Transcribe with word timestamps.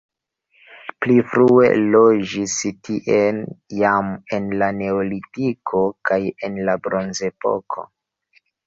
Pli 1.01 1.17
frue 1.33 1.67
loĝis 1.97 2.57
tie 2.89 3.19
jam 3.83 4.11
en 4.39 4.51
la 4.63 4.73
neolitiko 4.81 5.85
kaj 6.11 6.23
en 6.51 6.63
la 6.71 6.81
bronzepoko. 6.89 7.91